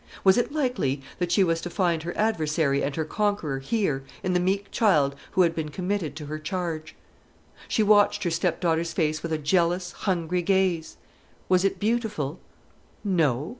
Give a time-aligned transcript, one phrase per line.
[0.23, 4.33] Was it likely that she was to find her adversary and her conqueror here, in
[4.33, 6.95] the meek child who had been committed to her charge?
[7.67, 10.97] She watched her stepdaughter's face with a jealous, hungry gaze.
[11.49, 12.39] Was it beautiful?
[13.03, 13.19] No!